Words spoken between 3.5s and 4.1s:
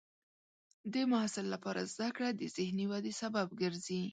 ګرځي.